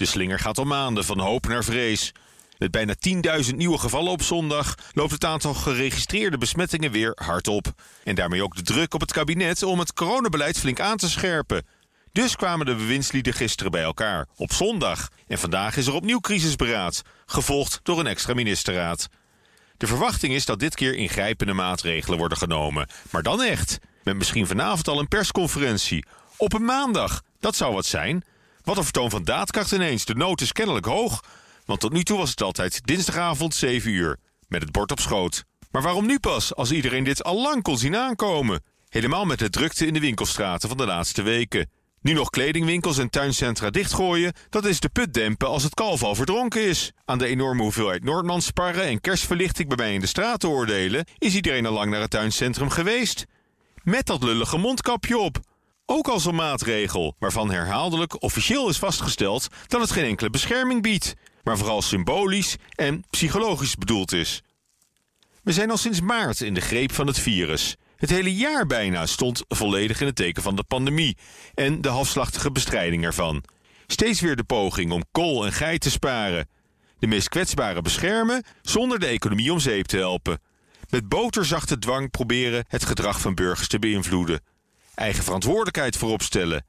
[0.00, 2.12] De slinger gaat al maanden van hoop naar vrees.
[2.58, 2.94] Met bijna
[3.44, 7.72] 10.000 nieuwe gevallen op zondag loopt het aantal geregistreerde besmettingen weer hard op.
[8.04, 11.66] En daarmee ook de druk op het kabinet om het coronabeleid flink aan te scherpen.
[12.12, 15.08] Dus kwamen de bewindslieden gisteren bij elkaar, op zondag.
[15.26, 19.08] En vandaag is er opnieuw crisisberaad, gevolgd door een extra ministerraad.
[19.76, 22.88] De verwachting is dat dit keer ingrijpende maatregelen worden genomen.
[23.10, 23.78] Maar dan echt.
[24.04, 26.04] Met misschien vanavond al een persconferentie.
[26.36, 27.22] Op een maandag.
[27.40, 28.24] Dat zou wat zijn.
[28.62, 30.04] Wat een vertoon van daadkracht ineens.
[30.04, 31.24] De nood is kennelijk hoog.
[31.64, 34.18] Want tot nu toe was het altijd dinsdagavond 7 uur.
[34.48, 35.44] Met het bord op schoot.
[35.70, 38.62] Maar waarom nu pas, als iedereen dit al lang kon zien aankomen?
[38.88, 41.70] Helemaal met de drukte in de winkelstraten van de laatste weken.
[42.02, 46.14] Nu nog kledingwinkels en tuincentra dichtgooien, dat is de put dempen als het kalf al
[46.14, 46.92] verdronken is.
[47.04, 51.34] Aan de enorme hoeveelheid Noordmansparren en kerstverlichting bij mij in de straat te oordelen, is
[51.34, 53.26] iedereen al lang naar het tuincentrum geweest.
[53.82, 55.38] Met dat lullige mondkapje op.
[55.92, 61.14] Ook als een maatregel, waarvan herhaaldelijk officieel is vastgesteld dat het geen enkele bescherming biedt,
[61.42, 64.42] maar vooral symbolisch en psychologisch bedoeld is.
[65.42, 67.76] We zijn al sinds maart in de greep van het virus.
[67.96, 71.16] Het hele jaar bijna stond volledig in het teken van de pandemie
[71.54, 73.44] en de halfslachtige bestrijding ervan.
[73.86, 76.48] Steeds weer de poging om kool en geit te sparen.
[76.98, 80.40] De meest kwetsbaren beschermen zonder de economie om zeep te helpen.
[80.90, 84.40] Met boterzachte dwang proberen het gedrag van burgers te beïnvloeden.
[85.00, 86.64] Eigen verantwoordelijkheid voorop stellen.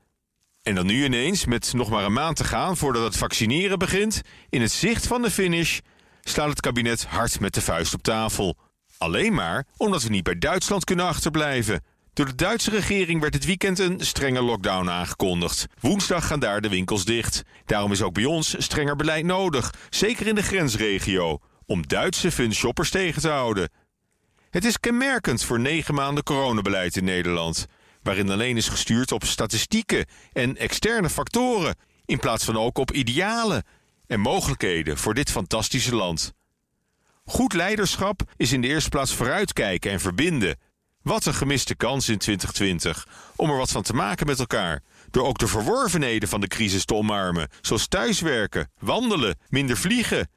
[0.64, 4.22] En dan nu ineens, met nog maar een maand te gaan voordat het vaccineren begint,
[4.50, 5.80] in het zicht van de finish,
[6.22, 8.58] slaat het kabinet hard met de vuist op tafel.
[8.98, 11.84] Alleen maar omdat we niet bij Duitsland kunnen achterblijven.
[12.14, 15.68] Door de Duitse regering werd het weekend een strenge lockdown aangekondigd.
[15.80, 17.44] Woensdag gaan daar de winkels dicht.
[17.66, 22.54] Daarom is ook bij ons strenger beleid nodig, zeker in de grensregio, om Duitse fun
[22.54, 23.70] shoppers tegen te houden.
[24.50, 27.68] Het is kenmerkend voor negen maanden coronabeleid in Nederland,
[28.02, 31.76] waarin alleen is gestuurd op statistieken en externe factoren,
[32.06, 33.64] in plaats van ook op idealen
[34.08, 36.34] en mogelijkheden voor dit fantastische land.
[37.26, 40.58] Goed leiderschap is in de eerste plaats vooruitkijken en verbinden.
[41.02, 44.84] Wat een gemiste kans in 2020 om er wat van te maken met elkaar.
[45.12, 50.30] Door ook de verworvenheden van de crisis te omarmen, zoals thuiswerken, wandelen, minder vliegen.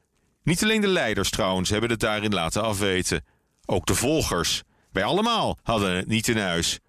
[0.43, 3.25] Niet alleen de leiders trouwens hebben het daarin laten afweten.
[3.65, 4.63] Ook de volgers.
[4.91, 6.79] Wij allemaal hadden het niet in huis.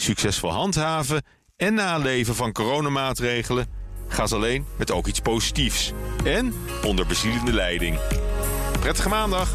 [0.00, 1.22] Succesvol handhaven
[1.56, 3.66] en naleven van coronamaatregelen
[4.08, 5.92] gaat alleen met ook iets positiefs.
[6.24, 6.54] En
[6.84, 7.98] onder bezielende leiding.
[8.80, 9.54] Prettige maandag.